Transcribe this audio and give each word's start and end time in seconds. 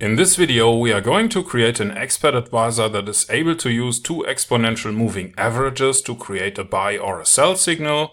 In 0.00 0.14
this 0.14 0.36
video 0.36 0.76
we 0.76 0.92
are 0.92 1.00
going 1.00 1.28
to 1.30 1.42
create 1.42 1.80
an 1.80 1.90
expert 1.90 2.36
advisor 2.36 2.88
that 2.88 3.08
is 3.08 3.28
able 3.30 3.56
to 3.56 3.68
use 3.68 3.98
two 3.98 4.24
exponential 4.28 4.94
moving 4.94 5.34
averages 5.36 6.00
to 6.02 6.14
create 6.14 6.56
a 6.56 6.62
buy 6.62 6.96
or 6.96 7.20
a 7.20 7.26
sell 7.26 7.56
signal 7.56 8.12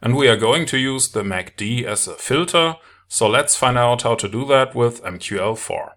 and 0.00 0.16
we 0.16 0.28
are 0.28 0.38
going 0.38 0.64
to 0.64 0.78
use 0.78 1.08
the 1.10 1.22
MACD 1.22 1.84
as 1.84 2.08
a 2.08 2.14
filter, 2.14 2.76
so 3.06 3.28
let's 3.28 3.54
find 3.54 3.76
out 3.76 4.00
how 4.00 4.14
to 4.14 4.28
do 4.30 4.46
that 4.46 4.74
with 4.74 5.02
MQL4. 5.02 5.90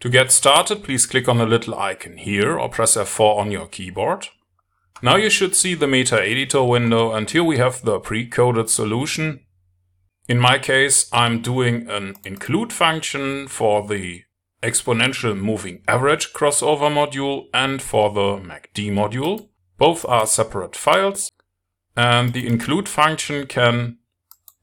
To 0.00 0.10
get 0.10 0.30
started 0.30 0.84
please 0.84 1.06
click 1.06 1.26
on 1.26 1.38
the 1.38 1.46
little 1.46 1.74
icon 1.74 2.18
here 2.18 2.58
or 2.58 2.68
press 2.68 2.98
F4 2.98 3.38
on 3.38 3.50
your 3.50 3.66
keyboard. 3.66 4.28
Now 5.00 5.16
you 5.16 5.30
should 5.30 5.56
see 5.56 5.74
the 5.74 5.86
Meta 5.86 6.20
Editor 6.20 6.64
window 6.64 7.12
and 7.12 7.30
here 7.30 7.44
we 7.44 7.56
have 7.56 7.82
the 7.82 7.98
pre-coded 7.98 8.68
solution. 8.68 9.40
In 10.28 10.38
my 10.38 10.58
case 10.58 11.08
I'm 11.14 11.40
doing 11.40 11.88
an 11.88 12.16
include 12.24 12.74
function 12.74 13.48
for 13.48 13.88
the 13.88 14.24
exponential 14.62 15.36
moving 15.36 15.82
average 15.88 16.32
crossover 16.32 16.90
module 16.90 17.46
and 17.54 17.80
for 17.80 18.10
the 18.10 18.42
MACD 18.42 18.92
module. 18.92 19.48
Both 19.78 20.04
are 20.04 20.26
separate 20.26 20.76
files 20.76 21.30
and 21.96 22.32
the 22.32 22.46
include 22.46 22.88
function 22.88 23.46
can 23.46 23.98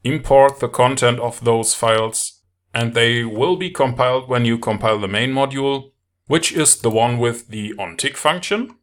import 0.04 0.60
the 0.60 0.70
content 0.70 1.20
of 1.20 1.44
those 1.44 1.74
files 1.74 2.42
and 2.74 2.94
they 2.94 3.24
will 3.24 3.56
be 3.56 3.72
compiled 3.72 4.30
when 4.30 4.46
you 4.46 4.58
compile 4.58 5.00
the 5.00 5.08
main 5.08 5.32
module, 5.32 5.92
which 6.28 6.52
is 6.52 6.78
the 6.78 6.92
one 6.92 7.18
with 7.18 7.48
the 7.48 7.74
onTick 7.74 8.16
function. 8.16 8.76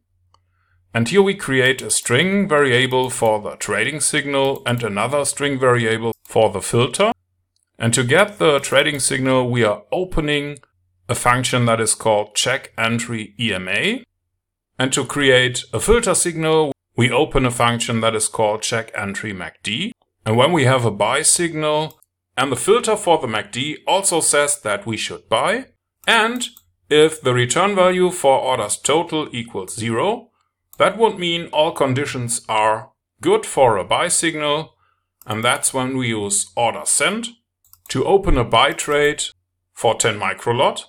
And 0.93 1.07
here 1.07 1.21
we 1.21 1.33
create 1.33 1.81
a 1.81 1.89
string 1.89 2.47
variable 2.47 3.09
for 3.09 3.41
the 3.41 3.55
trading 3.55 3.99
signal 3.99 4.61
and 4.65 4.83
another 4.83 5.25
string 5.25 5.59
variable 5.59 6.13
for 6.23 6.49
the 6.49 6.61
filter. 6.61 7.11
And 7.77 7.93
to 7.93 8.03
get 8.03 8.37
the 8.37 8.59
trading 8.59 8.99
signal, 8.99 9.49
we 9.49 9.63
are 9.63 9.83
opening 9.91 10.59
a 11.07 11.15
function 11.15 11.65
that 11.65 11.79
is 11.79 11.95
called 11.95 12.35
check 12.35 12.71
entry 12.77 13.35
EMA. 13.39 14.03
And 14.77 14.91
to 14.93 15.05
create 15.05 15.63
a 15.71 15.79
filter 15.79 16.15
signal, 16.15 16.71
we 16.97 17.11
open 17.11 17.45
a 17.45 17.51
function 17.51 18.01
that 18.01 18.15
is 18.15 18.27
called 18.27 18.61
check 18.61 18.91
entry 18.95 19.33
MACD. 19.33 19.91
And 20.25 20.37
when 20.37 20.51
we 20.51 20.65
have 20.65 20.85
a 20.85 20.91
buy 20.91 21.21
signal, 21.21 21.99
and 22.37 22.51
the 22.51 22.57
filter 22.57 22.95
for 22.95 23.19
the 23.19 23.27
MACD 23.27 23.77
also 23.87 24.19
says 24.19 24.59
that 24.61 24.85
we 24.85 24.97
should 24.97 25.29
buy, 25.29 25.67
and 26.07 26.47
if 26.89 27.21
the 27.21 27.33
return 27.33 27.75
value 27.75 28.11
for 28.11 28.39
orders 28.39 28.77
total 28.77 29.27
equals 29.31 29.75
zero, 29.75 30.31
that 30.77 30.97
would 30.97 31.17
mean 31.17 31.47
all 31.53 31.71
conditions 31.71 32.41
are 32.49 32.91
good 33.21 33.45
for 33.45 33.77
a 33.77 33.85
buy 33.85 34.07
signal, 34.07 34.75
and 35.25 35.43
that's 35.43 35.73
when 35.73 35.97
we 35.97 36.09
use 36.09 36.51
order 36.55 36.81
send 36.85 37.29
to 37.89 38.05
open 38.05 38.37
a 38.37 38.43
buy 38.43 38.71
trade 38.71 39.23
for 39.73 39.95
10 39.95 40.19
microlot 40.19 40.85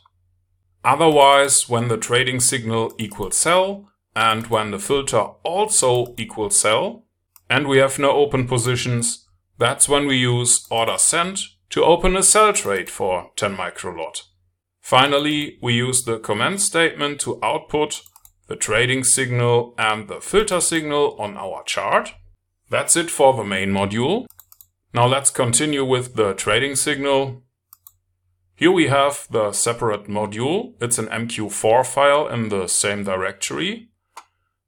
Otherwise, 0.86 1.68
when 1.68 1.88
the 1.88 1.96
trading 1.96 2.38
signal 2.38 2.94
equals 2.96 3.36
sell 3.36 3.88
and 4.14 4.46
when 4.46 4.70
the 4.70 4.78
filter 4.78 5.18
also 5.42 6.14
equals 6.16 6.56
sell 6.56 7.04
and 7.50 7.66
we 7.66 7.78
have 7.78 7.98
no 7.98 8.12
open 8.12 8.46
positions, 8.46 9.26
that's 9.58 9.88
when 9.88 10.06
we 10.06 10.16
use 10.16 10.64
order 10.70 10.96
send 10.96 11.40
to 11.70 11.82
open 11.82 12.16
a 12.16 12.22
sell 12.22 12.52
trade 12.52 12.88
for 12.88 13.32
10 13.34 13.56
microlot. 13.56 14.22
Finally, 14.80 15.58
we 15.60 15.74
use 15.74 16.04
the 16.04 16.20
command 16.20 16.60
statement 16.60 17.18
to 17.18 17.40
output 17.42 18.02
the 18.46 18.54
trading 18.54 19.02
signal 19.02 19.74
and 19.76 20.06
the 20.06 20.20
filter 20.20 20.60
signal 20.60 21.16
on 21.18 21.36
our 21.36 21.64
chart. 21.64 22.14
That's 22.70 22.94
it 22.94 23.10
for 23.10 23.34
the 23.34 23.42
main 23.42 23.70
module. 23.70 24.26
Now 24.94 25.08
let's 25.08 25.30
continue 25.30 25.84
with 25.84 26.14
the 26.14 26.34
trading 26.34 26.76
signal. 26.76 27.42
Here 28.58 28.72
we 28.72 28.86
have 28.86 29.26
the 29.30 29.52
separate 29.52 30.04
module. 30.04 30.72
It's 30.80 30.98
an 30.98 31.08
MQ4 31.08 31.84
file 31.84 32.26
in 32.26 32.48
the 32.48 32.66
same 32.68 33.04
directory. 33.04 33.90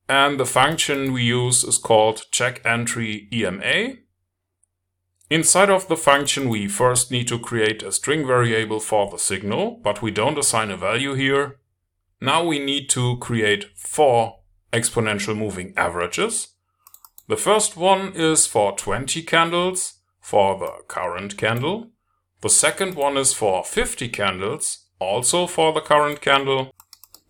And 0.06 0.39
the 0.39 0.44
function 0.44 1.14
we 1.14 1.22
use 1.22 1.64
is 1.64 1.78
called 1.78 2.27
check 2.31 2.61
entry 2.66 3.28
EMA. 3.32 3.94
Inside 5.31 5.71
of 5.71 5.88
the 5.88 5.97
function, 5.97 6.50
we 6.50 6.69
first 6.69 7.10
need 7.10 7.28
to 7.28 7.38
create 7.38 7.82
a 7.82 7.91
string 7.91 8.26
variable 8.26 8.81
for 8.81 9.10
the 9.10 9.19
signal, 9.19 9.81
but 9.82 10.03
we 10.03 10.10
don't 10.10 10.38
assign 10.38 10.70
a 10.70 10.76
value 10.76 11.15
here. 11.15 11.59
Now 12.20 12.44
we 12.44 12.59
need 12.59 12.91
to 12.91 13.16
create 13.19 13.70
four 13.75 14.41
exponential 14.70 15.37
moving 15.37 15.72
averages. 15.78 16.49
The 17.26 17.37
first 17.37 17.75
one 17.75 18.12
is 18.15 18.47
for 18.47 18.76
20 18.76 19.22
candles 19.22 20.00
for 20.20 20.59
the 20.59 20.84
current 20.88 21.38
candle. 21.38 21.93
The 22.41 22.49
second 22.49 22.94
one 22.94 23.16
is 23.16 23.32
for 23.32 23.65
50 23.65 24.09
candles, 24.10 24.87
also 25.00 25.47
for 25.47 25.72
the 25.72 25.81
current 25.81 26.21
candle. 26.21 26.71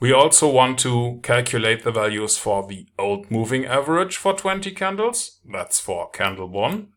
We 0.01 0.13
also 0.13 0.49
want 0.49 0.79
to 0.81 1.21
calculate 1.23 1.83
the 1.83 1.91
values 1.91 2.37
for 2.37 2.67
the 2.67 2.87
old 2.99 3.31
moving 3.31 3.65
average 3.65 4.17
for 4.17 4.35
20 4.35 4.71
candles. 4.73 5.41
That's 5.51 5.81
for 5.81 6.11
candle 6.11 6.49
1. 6.49 6.89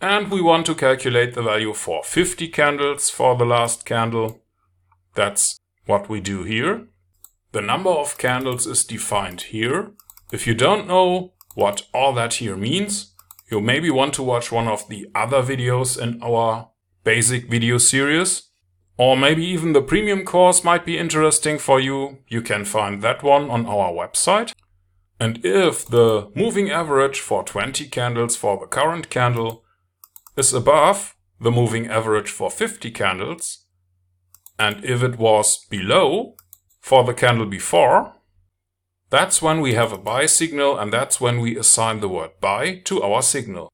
And 0.00 0.30
we 0.30 0.40
want 0.40 0.64
to 0.66 0.74
calculate 0.74 1.34
the 1.34 1.42
value 1.42 1.74
for 1.74 2.02
50 2.02 2.48
candles 2.48 3.10
for 3.10 3.36
the 3.36 3.44
last 3.44 3.84
candle. 3.84 4.42
That's 5.14 5.58
what 5.84 6.08
we 6.08 6.20
do 6.20 6.44
here. 6.44 6.86
The 7.52 7.60
number 7.60 7.90
of 7.90 8.18
candles 8.18 8.66
is 8.66 8.84
defined 8.84 9.42
here. 9.42 9.92
If 10.32 10.46
you 10.46 10.54
don't 10.54 10.86
know 10.86 11.34
what 11.54 11.86
all 11.92 12.12
that 12.14 12.34
here 12.34 12.56
means, 12.56 13.14
you 13.50 13.60
maybe 13.60 13.90
want 13.90 14.14
to 14.14 14.22
watch 14.22 14.50
one 14.50 14.68
of 14.68 14.88
the 14.88 15.08
other 15.14 15.42
videos 15.42 16.00
in 16.00 16.22
our 16.22 16.70
basic 17.04 17.50
video 17.50 17.78
series. 17.78 18.50
Or 18.96 19.16
maybe 19.16 19.44
even 19.44 19.72
the 19.72 19.82
premium 19.82 20.24
course 20.24 20.64
might 20.64 20.84
be 20.84 20.98
interesting 20.98 21.58
for 21.58 21.78
you. 21.78 22.18
You 22.26 22.42
can 22.42 22.64
find 22.64 23.00
that 23.02 23.22
one 23.22 23.48
on 23.48 23.64
our 23.66 23.92
website. 23.92 24.52
And 25.20 25.44
if 25.44 25.86
the 25.86 26.30
moving 26.34 26.70
average 26.70 27.20
for 27.20 27.44
20 27.44 27.86
candles 27.88 28.36
for 28.36 28.58
the 28.58 28.66
current 28.66 29.10
candle 29.10 29.64
is 30.36 30.52
above 30.52 31.16
the 31.40 31.50
moving 31.50 31.86
average 31.86 32.30
for 32.30 32.50
50 32.50 32.90
candles, 32.90 33.66
and 34.58 34.84
if 34.84 35.02
it 35.02 35.18
was 35.18 35.66
below 35.70 36.34
for 36.80 37.04
the 37.04 37.14
candle 37.14 37.46
before, 37.46 38.14
that's 39.10 39.40
when 39.40 39.60
we 39.60 39.74
have 39.74 39.92
a 39.92 39.98
buy 39.98 40.26
signal 40.26 40.78
and 40.78 40.92
that's 40.92 41.20
when 41.20 41.40
we 41.40 41.56
assign 41.56 42.00
the 42.00 42.08
word 42.08 42.32
buy 42.40 42.80
to 42.84 43.02
our 43.02 43.22
signal. 43.22 43.72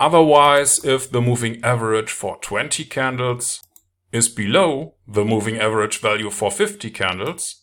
Otherwise, 0.00 0.84
if 0.84 1.10
the 1.10 1.20
moving 1.20 1.62
average 1.62 2.10
for 2.10 2.38
20 2.40 2.84
candles 2.84 3.62
is 4.12 4.28
below 4.28 4.94
the 5.06 5.24
moving 5.24 5.58
average 5.58 6.00
value 6.00 6.30
for 6.30 6.50
50 6.50 6.90
candles, 6.90 7.62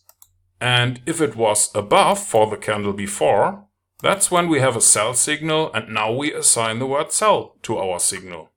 and 0.60 1.00
if 1.06 1.20
it 1.20 1.36
was 1.36 1.70
above 1.74 2.18
for 2.18 2.48
the 2.48 2.56
candle 2.56 2.92
before, 2.92 3.66
that's 4.00 4.30
when 4.30 4.48
we 4.48 4.60
have 4.60 4.76
a 4.76 4.80
sell 4.80 5.14
signal 5.14 5.70
and 5.72 5.92
now 5.92 6.12
we 6.12 6.32
assign 6.32 6.78
the 6.78 6.86
word 6.86 7.12
sell 7.12 7.56
to 7.62 7.78
our 7.78 8.00
signal. 8.00 8.50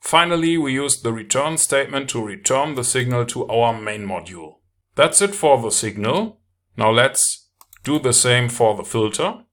Finally, 0.00 0.56
we 0.58 0.72
use 0.72 1.02
the 1.02 1.12
return 1.12 1.58
statement 1.58 2.08
to 2.10 2.24
return 2.24 2.74
the 2.74 2.84
signal 2.84 3.24
to 3.26 3.46
our 3.48 3.78
main 3.78 4.06
module. 4.06 4.56
That's 4.94 5.22
it 5.22 5.34
for 5.34 5.60
the 5.60 5.70
signal. 5.70 6.40
Now 6.76 6.90
let's 6.90 7.48
do 7.84 7.98
the 7.98 8.12
same 8.12 8.48
for 8.48 8.76
the 8.76 8.84
filter. 8.84 9.44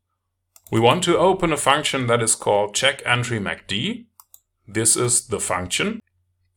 We 0.69 0.81
want 0.81 1.03
to 1.05 1.17
open 1.17 1.53
a 1.53 1.57
function 1.57 2.07
that 2.07 2.22
is 2.22 2.35
called 2.35 2.75
check 2.75 3.01
entry 3.05 3.39
MACD. 3.39 4.07
This 4.67 4.97
is 4.97 5.28
the 5.28 5.39
function. 5.39 6.01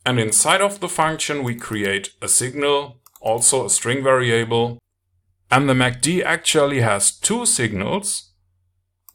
And 0.04 0.18
inside 0.18 0.60
of 0.60 0.80
the 0.80 0.88
function, 0.88 1.44
we 1.44 1.54
create 1.54 2.10
a 2.20 2.26
signal, 2.26 3.00
also 3.20 3.66
a 3.66 3.70
string 3.70 4.02
variable. 4.02 4.78
And 5.50 5.68
the 5.68 5.74
MACD 5.74 6.24
actually 6.24 6.80
has 6.80 7.16
two 7.16 7.46
signals. 7.46 8.32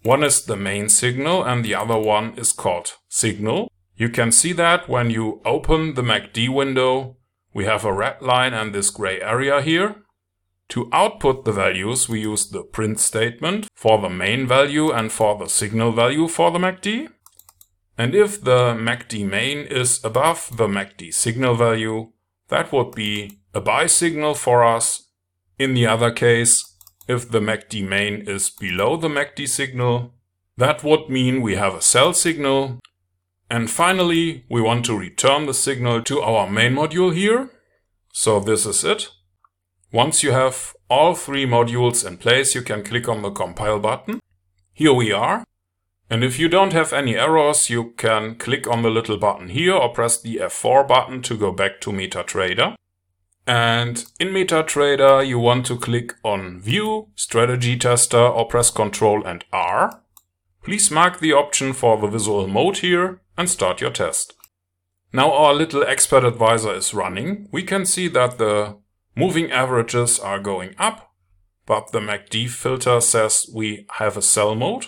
One 0.03 0.23
is 0.23 0.45
the 0.45 0.55
main 0.55 0.87
signal 0.87 1.43
and 1.43 1.65
the 1.65 1.75
other 1.75 1.97
one 1.97 2.37
is 2.37 2.53
called 2.53 2.93
signal. 3.09 3.69
You 3.97 4.09
can 4.09 4.31
see 4.31 4.53
that 4.53 4.87
when 4.87 5.09
you 5.09 5.41
open 5.43 5.95
the 5.95 6.03
MACD 6.03 6.47
window, 6.47 7.17
we 7.53 7.65
have 7.65 7.83
a 7.83 7.91
red 7.91 8.21
line 8.21 8.53
and 8.53 8.73
this 8.73 8.91
gray 8.91 9.19
area 9.21 9.61
here. 9.61 10.04
To 10.69 10.89
output 10.91 11.45
the 11.45 11.51
values, 11.51 12.09
we 12.09 12.21
use 12.21 12.49
the 12.49 12.63
print 12.63 12.99
statement 12.99 13.67
for 13.75 14.01
the 14.01 14.09
main 14.09 14.47
value 14.47 14.91
and 14.91 15.11
for 15.11 15.37
the 15.37 15.47
signal 15.47 15.91
value 15.91 16.27
for 16.27 16.51
the 16.51 16.59
MACD. 16.59 17.09
And 17.97 18.13
if 18.13 18.43
the 18.43 18.73
MACD 18.73 19.27
main 19.27 19.59
is 19.67 20.03
above 20.03 20.57
the 20.57 20.67
MACD 20.67 21.13
signal 21.13 21.55
value, 21.55 22.11
that 22.49 22.71
would 22.71 22.91
be 22.91 23.39
a 23.53 23.61
buy 23.61 23.85
signal 23.85 24.33
for 24.33 24.63
us. 24.63 25.07
In 25.57 25.73
the 25.73 25.87
other 25.87 26.11
case, 26.11 26.75
if 27.07 27.29
the 27.29 27.39
MACD 27.39 27.87
main 27.87 28.27
is 28.27 28.49
below 28.49 28.97
the 28.97 29.07
MACD 29.07 29.47
signal, 29.47 30.13
that 30.57 30.83
would 30.83 31.09
mean 31.09 31.41
we 31.41 31.55
have 31.55 31.75
a 31.75 31.81
sell 31.81 32.11
signal. 32.11 32.79
And 33.49 33.69
finally, 33.69 34.45
we 34.49 34.61
want 34.61 34.85
to 34.85 34.97
return 34.97 35.45
the 35.45 35.53
signal 35.53 36.01
to 36.03 36.21
our 36.21 36.49
main 36.49 36.73
module 36.73 37.13
here. 37.13 37.51
So 38.11 38.39
this 38.39 38.65
is 38.65 38.83
it. 38.83 39.11
Once 39.95 40.23
you 40.23 40.33
have 40.33 40.75
all 40.89 41.15
three 41.15 41.45
modules 41.45 42.05
in 42.05 42.17
place, 42.17 42.53
you 42.53 42.61
can 42.61 42.83
click 42.83 43.07
on 43.07 43.21
the 43.21 43.31
compile 43.31 43.79
button. 43.79 44.19
Here 44.73 44.91
we 44.91 45.13
are. 45.13 45.45
And 46.09 46.21
if 46.21 46.37
you 46.37 46.49
don't 46.49 46.73
have 46.73 46.91
any 46.91 47.15
errors, 47.15 47.69
you 47.69 47.93
can 47.95 48.35
click 48.35 48.67
on 48.67 48.81
the 48.81 48.89
little 48.89 49.15
button 49.15 49.47
here 49.47 49.73
or 49.73 49.93
press 49.93 50.21
the 50.21 50.35
F4 50.43 50.85
button 50.85 51.21
to 51.21 51.37
go 51.37 51.53
back 51.53 51.79
to 51.79 51.91
MetaTrader. 51.91 52.75
And 53.47 54.03
in 54.19 54.33
MetaTrader, 54.33 55.25
you 55.25 55.39
want 55.39 55.65
to 55.67 55.77
click 55.77 56.15
on 56.25 56.59
View, 56.59 57.07
Strategy 57.15 57.77
Tester 57.77 58.17
or 58.17 58.49
press 58.49 58.69
Ctrl 58.69 59.25
and 59.25 59.45
R. 59.53 60.01
Please 60.61 60.91
mark 60.91 61.21
the 61.21 61.31
option 61.31 61.71
for 61.71 61.97
the 61.97 62.07
visual 62.07 62.47
mode 62.47 62.79
here 62.79 63.21
and 63.37 63.49
start 63.49 63.79
your 63.79 63.91
test. 63.91 64.33
Now 65.13 65.31
our 65.31 65.53
little 65.53 65.85
expert 65.85 66.25
advisor 66.25 66.73
is 66.73 66.93
running. 66.93 67.47
We 67.53 67.63
can 67.63 67.85
see 67.85 68.09
that 68.09 68.37
the 68.37 68.75
moving 69.15 69.51
averages 69.51 70.19
are 70.19 70.39
going 70.39 70.75
up, 70.77 71.11
but 71.65 71.91
the 71.91 71.99
MACD 71.99 72.49
filter 72.49 73.01
says 73.01 73.49
we 73.53 73.85
have 73.93 74.17
a 74.17 74.21
sell 74.21 74.55
mode. 74.55 74.87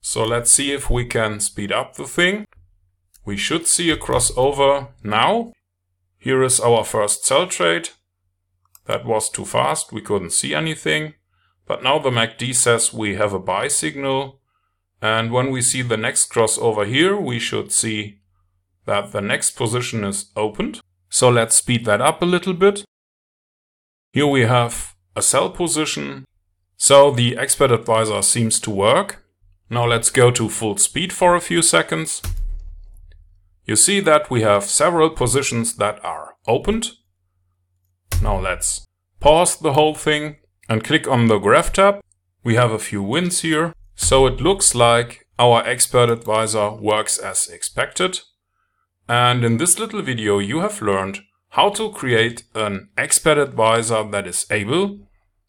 So 0.00 0.24
let's 0.24 0.50
see 0.50 0.72
if 0.72 0.88
we 0.88 1.04
can 1.04 1.40
speed 1.40 1.72
up 1.72 1.96
the 1.96 2.06
thing. 2.06 2.46
We 3.24 3.36
should 3.36 3.66
see 3.66 3.90
a 3.90 3.96
crossover 3.96 4.88
now. 5.02 5.52
Here 6.18 6.42
is 6.42 6.60
our 6.60 6.84
first 6.84 7.24
sell 7.24 7.46
trade. 7.46 7.90
That 8.86 9.04
was 9.04 9.28
too 9.28 9.44
fast, 9.44 9.92
we 9.92 10.00
couldn't 10.00 10.30
see 10.30 10.54
anything. 10.54 11.14
But 11.66 11.82
now 11.82 11.98
the 11.98 12.10
MACD 12.10 12.54
says 12.54 12.92
we 12.92 13.16
have 13.16 13.32
a 13.32 13.40
buy 13.40 13.68
signal. 13.68 14.40
And 15.02 15.32
when 15.32 15.50
we 15.50 15.60
see 15.60 15.82
the 15.82 15.96
next 15.96 16.32
crossover 16.32 16.86
here, 16.86 17.16
we 17.16 17.38
should 17.38 17.72
see 17.72 18.20
that 18.86 19.12
the 19.12 19.20
next 19.20 19.50
position 19.50 20.04
is 20.04 20.30
opened. 20.36 20.80
So 21.08 21.28
let's 21.28 21.56
speed 21.56 21.84
that 21.84 22.00
up 22.00 22.22
a 22.22 22.26
little 22.26 22.54
bit. 22.54 22.84
Here 24.16 24.26
we 24.26 24.46
have 24.46 24.94
a 25.14 25.20
sell 25.20 25.50
position. 25.50 26.24
So 26.78 27.10
the 27.10 27.36
expert 27.36 27.70
advisor 27.70 28.22
seems 28.22 28.58
to 28.60 28.70
work. 28.70 29.22
Now 29.68 29.84
let's 29.84 30.08
go 30.08 30.30
to 30.30 30.48
full 30.48 30.78
speed 30.78 31.12
for 31.12 31.36
a 31.36 31.40
few 31.42 31.60
seconds. 31.60 32.22
You 33.66 33.76
see 33.76 34.00
that 34.00 34.30
we 34.30 34.40
have 34.40 34.64
several 34.64 35.10
positions 35.10 35.76
that 35.76 36.02
are 36.02 36.36
opened. 36.48 36.92
Now 38.22 38.40
let's 38.40 38.86
pause 39.20 39.58
the 39.58 39.74
whole 39.74 39.94
thing 39.94 40.36
and 40.66 40.82
click 40.82 41.06
on 41.06 41.26
the 41.26 41.36
graph 41.36 41.74
tab. 41.74 42.00
We 42.42 42.54
have 42.54 42.72
a 42.72 42.78
few 42.78 43.02
wins 43.02 43.42
here. 43.42 43.74
So 43.96 44.26
it 44.26 44.40
looks 44.40 44.74
like 44.74 45.26
our 45.38 45.62
expert 45.66 46.08
advisor 46.08 46.70
works 46.70 47.18
as 47.18 47.48
expected. 47.48 48.20
And 49.10 49.44
in 49.44 49.58
this 49.58 49.78
little 49.78 50.00
video 50.00 50.38
you 50.38 50.60
have 50.60 50.80
learned 50.80 51.20
how 51.50 51.70
to 51.70 51.90
create 51.90 52.44
an 52.54 52.88
expert 52.96 53.38
advisor 53.38 54.04
that 54.10 54.26
is 54.26 54.46
able 54.50 54.98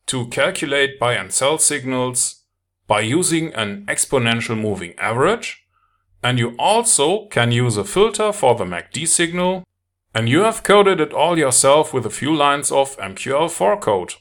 to 0.08 0.28
calculate 0.28 1.00
buy 1.00 1.14
and 1.14 1.32
sell 1.34 1.58
signals 1.58 2.44
by 2.88 3.02
using 3.02 3.54
an 3.54 3.86
exponential 3.88 4.58
moving 4.58 4.94
average. 4.98 5.66
And 6.24 6.40
you 6.40 6.56
also 6.58 7.28
can 7.28 7.52
use 7.52 7.78
a 7.78 7.84
filter 7.84 8.32
for 8.32 8.56
the 8.56 8.64
MACD 8.64 9.08
signal. 9.08 9.64
And 10.16 10.28
you 10.28 10.42
have 10.42 10.64
coded 10.64 11.00
it 11.00 11.14
all 11.14 11.38
yourself 11.38 11.94
with 11.94 12.06
a 12.06 12.10
few 12.10 12.36
lines 12.36 12.72
of 12.72 12.98
MQL4 12.98 13.80
code. 13.82 14.16